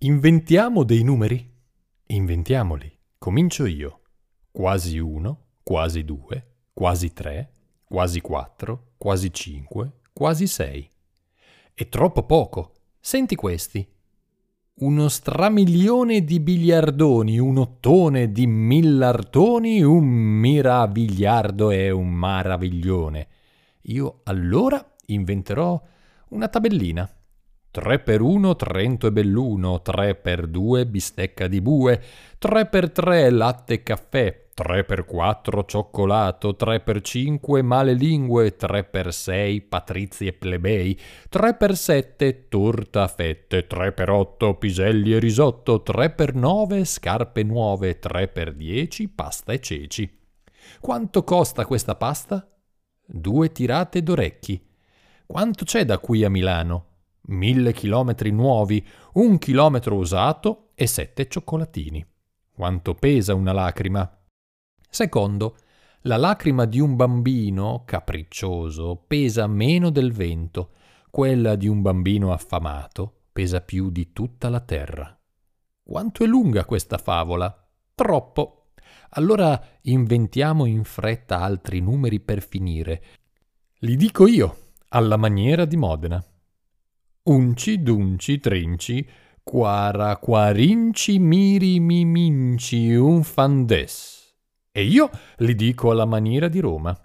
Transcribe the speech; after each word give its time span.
Inventiamo 0.00 0.84
dei 0.84 1.02
numeri? 1.02 1.50
Inventiamoli. 2.08 2.98
Comincio 3.16 3.64
io. 3.64 4.00
Quasi 4.50 4.98
uno, 4.98 5.46
quasi 5.62 6.04
due, 6.04 6.56
quasi 6.74 7.14
tre, 7.14 7.52
quasi 7.82 8.20
quattro, 8.20 8.92
quasi 8.98 9.32
cinque, 9.32 10.00
quasi 10.12 10.46
sei. 10.48 10.86
È 11.72 11.88
troppo 11.88 12.24
poco. 12.24 12.74
Senti 13.00 13.36
questi. 13.36 13.88
Uno 14.80 15.08
stramilione 15.08 16.24
di 16.24 16.40
biliardoni, 16.40 17.38
un 17.38 17.56
ottone 17.56 18.30
di 18.30 18.46
millartoni, 18.46 19.82
un 19.82 20.04
miravigliardo 20.04 21.70
e 21.70 21.90
un 21.90 22.12
maraviglione. 22.12 23.28
Io 23.84 24.20
allora 24.24 24.94
inventerò 25.06 25.82
una 26.28 26.48
tabellina. 26.48 27.10
3 27.70 27.98
per 28.00 28.20
1 28.22 28.56
Trento 28.56 29.06
e 29.06 29.12
Belluno, 29.12 29.82
3 29.82 30.14
per 30.14 30.46
2 30.46 30.86
bistecca 30.86 31.46
di 31.46 31.60
bue, 31.60 32.02
3 32.38 32.66
per 32.66 32.90
3 32.90 33.30
latte 33.30 33.74
e 33.74 33.82
caffè, 33.82 34.46
3 34.56 34.84
per 34.84 35.04
4 35.04 35.66
cioccolato, 35.66 36.56
3 36.56 36.80
per 36.80 37.02
5 37.02 37.60
male 37.60 37.92
lingue, 37.92 38.56
3 38.56 38.84
per 38.84 39.12
6 39.12 39.60
patrizi 39.60 40.26
e 40.26 40.32
plebei, 40.32 40.98
3 41.28 41.54
per 41.56 41.76
7 41.76 42.48
torta 42.48 43.02
a 43.02 43.08
fette, 43.08 43.66
3 43.66 43.92
per 43.92 44.08
8 44.08 44.54
piselli 44.54 45.12
e 45.12 45.18
risotto, 45.18 45.82
3 45.82 46.08
per 46.08 46.34
9 46.34 46.86
scarpe 46.86 47.42
nuove, 47.42 47.98
3 47.98 48.28
per 48.28 48.54
10 48.54 49.08
pasta 49.10 49.52
e 49.52 49.60
ceci. 49.60 50.18
Quanto 50.80 51.22
costa 51.22 51.66
questa 51.66 51.94
pasta? 51.94 52.48
Due 53.04 53.52
tirate 53.52 54.02
d'orecchi. 54.02 54.58
Quanto 55.26 55.66
c'è 55.66 55.84
da 55.84 55.98
qui 55.98 56.24
a 56.24 56.30
Milano? 56.30 56.95
Mille 57.28 57.72
chilometri 57.72 58.30
nuovi, 58.30 58.86
un 59.14 59.38
chilometro 59.38 59.96
usato 59.96 60.70
e 60.74 60.86
sette 60.86 61.28
cioccolatini. 61.28 62.04
Quanto 62.52 62.94
pesa 62.94 63.34
una 63.34 63.52
lacrima? 63.52 64.08
Secondo, 64.88 65.56
la 66.02 66.16
lacrima 66.16 66.64
di 66.66 66.78
un 66.78 66.94
bambino 66.94 67.82
capriccioso 67.84 69.02
pesa 69.06 69.46
meno 69.46 69.90
del 69.90 70.12
vento, 70.12 70.72
quella 71.10 71.56
di 71.56 71.66
un 71.66 71.82
bambino 71.82 72.32
affamato 72.32 73.22
pesa 73.32 73.60
più 73.60 73.90
di 73.90 74.12
tutta 74.12 74.48
la 74.48 74.60
terra. 74.60 75.14
Quanto 75.82 76.24
è 76.24 76.26
lunga 76.26 76.64
questa 76.64 76.96
favola? 76.96 77.68
Troppo. 77.94 78.68
Allora 79.10 79.62
inventiamo 79.82 80.64
in 80.64 80.84
fretta 80.84 81.40
altri 81.40 81.80
numeri 81.80 82.20
per 82.20 82.42
finire. 82.42 83.02
Li 83.80 83.96
dico 83.96 84.26
io, 84.26 84.72
alla 84.88 85.16
maniera 85.16 85.66
di 85.66 85.76
Modena. 85.76 86.24
Unci, 87.28 87.82
dunci, 87.82 88.38
trinci, 88.38 89.04
quara, 89.42 90.16
quarinci, 90.18 91.18
miri, 91.18 91.80
miminci, 91.80 92.94
un 92.94 93.24
fandes. 93.24 94.32
E 94.70 94.84
io 94.84 95.10
li 95.38 95.56
dico 95.56 95.90
alla 95.90 96.04
maniera 96.04 96.46
di 96.46 96.60
Roma. 96.60 96.96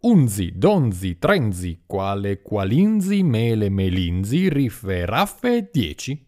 Unzi, 0.00 0.52
donzi, 0.56 1.18
trenzi, 1.18 1.82
quale, 1.84 2.40
qualinzi, 2.40 3.22
mele, 3.22 3.68
melinzi, 3.68 4.48
riffe, 4.48 5.04
raffe, 5.04 5.68
dieci. 5.70 6.25